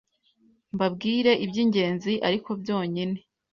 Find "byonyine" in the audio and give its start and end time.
2.61-3.17